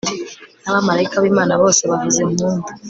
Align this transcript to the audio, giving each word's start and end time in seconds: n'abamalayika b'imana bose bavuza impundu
n'abamalayika 0.61 1.17
b'imana 1.23 1.53
bose 1.61 1.81
bavuza 1.89 2.19
impundu 2.27 2.67